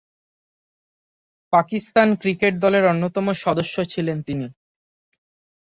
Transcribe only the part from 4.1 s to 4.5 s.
তিনি।